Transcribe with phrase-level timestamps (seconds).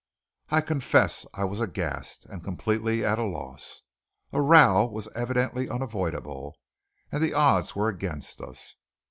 [0.49, 3.83] I confessed I was aghast, and completely at a loss.
[4.33, 6.57] A row was evidently unavoidable,
[7.11, 8.77] and the odds were against us.